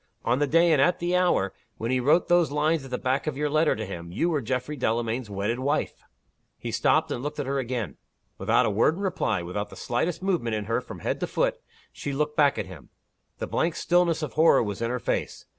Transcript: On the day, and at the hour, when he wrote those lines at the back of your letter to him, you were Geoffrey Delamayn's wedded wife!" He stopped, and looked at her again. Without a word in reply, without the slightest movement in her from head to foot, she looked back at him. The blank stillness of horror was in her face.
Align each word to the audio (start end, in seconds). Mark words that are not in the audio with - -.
On 0.25 0.39
the 0.39 0.47
day, 0.47 0.71
and 0.71 0.81
at 0.81 0.97
the 0.97 1.15
hour, 1.15 1.53
when 1.77 1.91
he 1.91 1.99
wrote 1.99 2.27
those 2.27 2.49
lines 2.49 2.83
at 2.83 2.89
the 2.89 2.97
back 2.97 3.27
of 3.27 3.37
your 3.37 3.51
letter 3.51 3.75
to 3.75 3.85
him, 3.85 4.11
you 4.11 4.31
were 4.31 4.41
Geoffrey 4.41 4.75
Delamayn's 4.75 5.29
wedded 5.29 5.59
wife!" 5.59 6.01
He 6.57 6.71
stopped, 6.71 7.11
and 7.11 7.21
looked 7.21 7.39
at 7.39 7.45
her 7.45 7.59
again. 7.59 7.97
Without 8.39 8.65
a 8.65 8.71
word 8.71 8.95
in 8.95 9.01
reply, 9.01 9.43
without 9.43 9.69
the 9.69 9.75
slightest 9.75 10.23
movement 10.23 10.55
in 10.55 10.65
her 10.65 10.81
from 10.81 11.01
head 11.01 11.19
to 11.19 11.27
foot, 11.27 11.59
she 11.93 12.13
looked 12.13 12.35
back 12.35 12.57
at 12.57 12.65
him. 12.65 12.89
The 13.37 13.45
blank 13.45 13.75
stillness 13.75 14.23
of 14.23 14.33
horror 14.33 14.63
was 14.63 14.81
in 14.81 14.89
her 14.89 14.97
face. 14.97 15.45